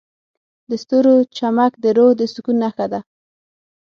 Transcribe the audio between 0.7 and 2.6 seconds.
ستورو چمک د روح د سکون